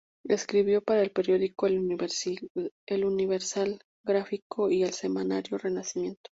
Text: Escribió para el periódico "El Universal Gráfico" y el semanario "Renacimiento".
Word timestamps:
Escribió 0.27 0.81
para 0.83 1.03
el 1.03 1.11
periódico 1.11 1.67
"El 1.67 1.77
Universal 1.79 2.49
Gráfico" 4.03 4.71
y 4.71 4.81
el 4.81 4.93
semanario 4.93 5.59
"Renacimiento". 5.59 6.27